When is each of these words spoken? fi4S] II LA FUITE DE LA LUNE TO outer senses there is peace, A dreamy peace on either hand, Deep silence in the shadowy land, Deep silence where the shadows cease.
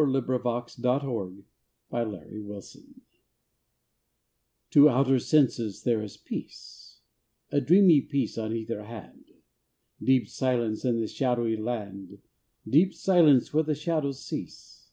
fi4S] 0.00 0.78
II 0.82 0.82
LA 0.82 0.98
FUITE 0.98 1.44
DE 1.90 2.04
LA 2.06 2.54
LUNE 2.54 2.94
TO 4.70 4.88
outer 4.88 5.18
senses 5.18 5.82
there 5.82 6.00
is 6.02 6.16
peace, 6.16 7.02
A 7.52 7.60
dreamy 7.60 8.00
peace 8.00 8.38
on 8.38 8.56
either 8.56 8.84
hand, 8.84 9.24
Deep 10.02 10.26
silence 10.26 10.86
in 10.86 10.98
the 10.98 11.06
shadowy 11.06 11.58
land, 11.58 12.22
Deep 12.66 12.94
silence 12.94 13.52
where 13.52 13.64
the 13.64 13.74
shadows 13.74 14.24
cease. 14.24 14.90